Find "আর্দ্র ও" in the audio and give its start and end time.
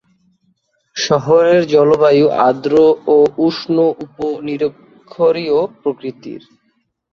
2.47-3.15